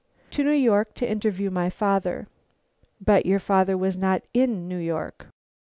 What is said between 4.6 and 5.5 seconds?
New York?"